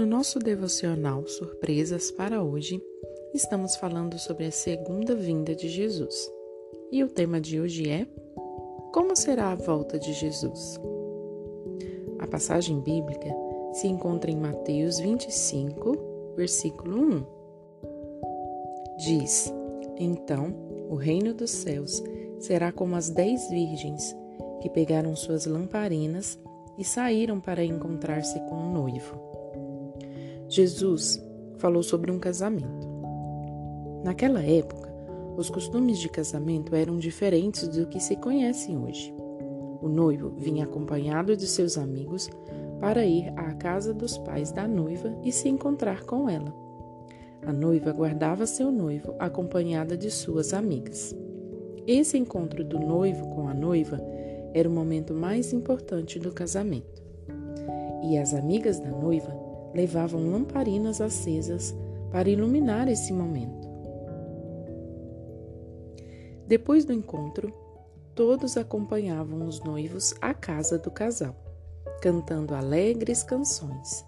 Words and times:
nosso 0.00 0.38
devocional 0.38 1.26
Surpresas 1.26 2.10
para 2.10 2.42
hoje, 2.42 2.82
estamos 3.34 3.76
falando 3.76 4.18
sobre 4.18 4.46
a 4.46 4.50
segunda 4.50 5.14
vinda 5.14 5.54
de 5.54 5.68
Jesus. 5.68 6.32
E 6.90 7.04
o 7.04 7.08
tema 7.08 7.38
de 7.38 7.60
hoje 7.60 7.90
é: 7.90 8.06
Como 8.92 9.14
será 9.14 9.50
a 9.50 9.54
volta 9.54 9.98
de 9.98 10.14
Jesus? 10.14 10.80
A 12.18 12.26
passagem 12.26 12.80
bíblica 12.80 13.28
se 13.74 13.86
encontra 13.86 14.30
em 14.30 14.36
Mateus 14.36 14.98
25, 14.98 16.34
versículo 16.36 16.98
1. 16.98 17.26
Diz: 18.96 19.52
Então 19.98 20.54
o 20.88 20.94
reino 20.94 21.34
dos 21.34 21.50
céus 21.50 22.02
será 22.38 22.72
como 22.72 22.96
as 22.96 23.10
dez 23.10 23.50
virgens 23.50 24.16
que 24.62 24.70
pegaram 24.70 25.14
suas 25.14 25.44
lamparinas 25.44 26.38
e 26.78 26.84
saíram 26.84 27.38
para 27.40 27.62
encontrar-se 27.62 28.40
com 28.48 28.56
o 28.56 28.72
noivo. 28.72 29.41
Jesus 30.52 31.18
falou 31.56 31.82
sobre 31.82 32.12
um 32.12 32.18
casamento. 32.18 32.86
Naquela 34.04 34.42
época, 34.42 34.92
os 35.34 35.48
costumes 35.48 35.98
de 35.98 36.10
casamento 36.10 36.76
eram 36.76 36.98
diferentes 36.98 37.66
do 37.68 37.86
que 37.86 37.98
se 37.98 38.16
conhecem 38.16 38.76
hoje. 38.76 39.14
O 39.80 39.88
noivo 39.88 40.34
vinha 40.36 40.64
acompanhado 40.64 41.34
de 41.34 41.46
seus 41.46 41.78
amigos 41.78 42.28
para 42.80 43.06
ir 43.06 43.32
à 43.34 43.54
casa 43.54 43.94
dos 43.94 44.18
pais 44.18 44.52
da 44.52 44.68
noiva 44.68 45.18
e 45.24 45.32
se 45.32 45.48
encontrar 45.48 46.04
com 46.04 46.28
ela. 46.28 46.54
A 47.46 47.52
noiva 47.52 47.90
guardava 47.90 48.44
seu 48.44 48.70
noivo 48.70 49.14
acompanhada 49.18 49.96
de 49.96 50.10
suas 50.10 50.52
amigas. 50.52 51.16
Esse 51.86 52.18
encontro 52.18 52.62
do 52.62 52.78
noivo 52.78 53.26
com 53.30 53.48
a 53.48 53.54
noiva 53.54 53.98
era 54.52 54.68
o 54.68 54.72
momento 54.72 55.14
mais 55.14 55.50
importante 55.54 56.18
do 56.18 56.30
casamento. 56.30 57.02
E 58.04 58.18
as 58.18 58.34
amigas 58.34 58.78
da 58.78 58.90
noiva 58.90 59.50
levavam 59.74 60.30
lamparinas 60.30 61.00
acesas 61.00 61.74
para 62.10 62.28
iluminar 62.28 62.88
esse 62.88 63.12
momento. 63.12 63.68
Depois 66.46 66.84
do 66.84 66.92
encontro, 66.92 67.52
todos 68.14 68.56
acompanhavam 68.56 69.46
os 69.46 69.60
noivos 69.60 70.14
à 70.20 70.34
casa 70.34 70.78
do 70.78 70.90
casal, 70.90 71.34
cantando 72.02 72.54
alegres 72.54 73.22
canções, 73.22 74.04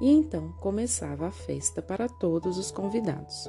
e 0.00 0.10
então 0.10 0.52
começava 0.60 1.28
a 1.28 1.30
festa 1.30 1.80
para 1.80 2.08
todos 2.08 2.58
os 2.58 2.72
convidados. 2.72 3.48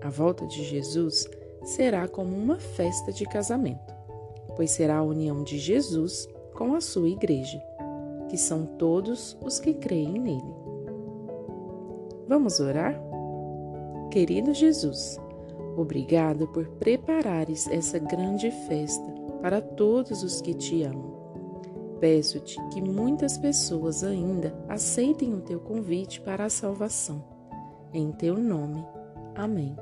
A 0.00 0.08
volta 0.08 0.46
de 0.46 0.64
Jesus 0.64 1.28
será 1.64 2.08
como 2.08 2.34
uma 2.34 2.58
festa 2.58 3.12
de 3.12 3.24
casamento, 3.26 3.94
pois 4.56 4.70
será 4.70 4.98
a 4.98 5.02
união 5.02 5.42
de 5.42 5.58
Jesus 5.58 6.26
com 6.54 6.74
a 6.74 6.80
sua 6.80 7.08
igreja 7.08 7.60
que 8.34 8.40
são 8.40 8.66
todos 8.66 9.38
os 9.40 9.60
que 9.60 9.72
creem 9.72 10.18
nele. 10.18 10.54
Vamos 12.26 12.58
orar? 12.58 13.00
Querido 14.10 14.52
Jesus, 14.52 15.20
obrigado 15.76 16.48
por 16.48 16.66
preparares 16.66 17.68
essa 17.68 17.96
grande 17.96 18.50
festa 18.66 19.06
para 19.40 19.60
todos 19.60 20.24
os 20.24 20.40
que 20.40 20.52
te 20.52 20.82
amam. 20.82 21.14
Peço-te 22.00 22.60
que 22.70 22.82
muitas 22.82 23.38
pessoas 23.38 24.02
ainda 24.02 24.52
aceitem 24.68 25.32
o 25.32 25.40
teu 25.40 25.60
convite 25.60 26.20
para 26.20 26.44
a 26.44 26.50
salvação. 26.50 27.22
Em 27.92 28.10
teu 28.10 28.36
nome. 28.36 28.84
Amém. 29.36 29.76